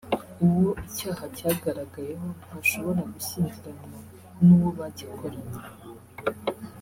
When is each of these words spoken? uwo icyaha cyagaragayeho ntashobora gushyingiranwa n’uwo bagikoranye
uwo 0.45 0.67
icyaha 0.87 1.23
cyagaragayeho 1.37 2.27
ntashobora 2.43 3.01
gushyingiranwa 3.13 3.97
n’uwo 4.45 4.69
bagikoranye 4.77 5.57